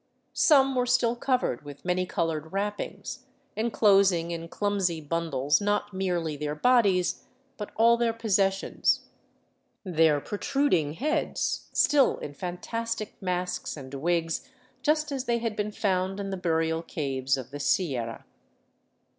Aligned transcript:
Some 0.33 0.73
were 0.73 0.87
still 0.87 1.15
covered 1.15 1.63
with 1.63 1.85
many 1.85 2.07
colored 2.07 2.51
wrappings, 2.51 3.27
enclosing 3.55 4.31
in 4.31 4.47
clumsy 4.47 4.99
bundles 4.99 5.61
not 5.61 5.93
merely 5.93 6.35
their 6.35 6.55
bodies, 6.55 7.25
but 7.55 7.69
all 7.75 7.97
their 7.97 8.11
possessions, 8.11 9.05
their 9.83 10.19
protruding 10.19 10.93
heads 10.93 11.69
still 11.71 12.17
in 12.17 12.33
fantastic 12.33 13.21
masks 13.21 13.77
and 13.77 13.93
wigs, 13.93 14.49
just 14.81 15.11
as 15.11 15.25
they 15.25 15.37
had 15.37 15.55
been 15.55 15.71
found 15.71 16.19
in 16.19 16.31
the 16.31 16.35
burial 16.35 16.81
caves 16.81 17.37
of 17.37 17.51
the 17.51 17.59
Sierra. 17.59 18.25